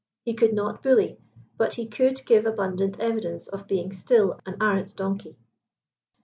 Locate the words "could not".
0.33-0.81